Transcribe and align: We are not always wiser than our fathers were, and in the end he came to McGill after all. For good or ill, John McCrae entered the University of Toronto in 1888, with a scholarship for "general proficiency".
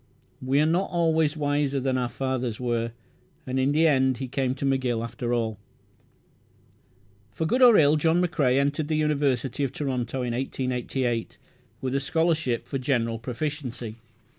We 0.41 0.59
are 0.59 0.65
not 0.65 0.89
always 0.89 1.37
wiser 1.37 1.79
than 1.79 1.95
our 1.95 2.09
fathers 2.09 2.59
were, 2.59 2.91
and 3.45 3.59
in 3.59 3.71
the 3.71 3.85
end 3.85 4.17
he 4.17 4.27
came 4.27 4.55
to 4.55 4.65
McGill 4.65 5.03
after 5.03 5.31
all. 5.31 5.59
For 7.31 7.45
good 7.45 7.61
or 7.61 7.77
ill, 7.77 7.97
John 7.97 8.19
McCrae 8.19 8.57
entered 8.57 8.87
the 8.87 8.95
University 8.97 9.63
of 9.63 9.71
Toronto 9.71 10.23
in 10.23 10.33
1888, 10.33 11.37
with 11.81 11.93
a 11.93 11.99
scholarship 11.99 12.65
for 12.65 12.79
"general 12.79 13.19
proficiency". 13.19 13.97